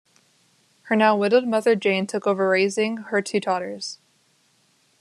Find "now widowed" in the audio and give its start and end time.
0.95-1.43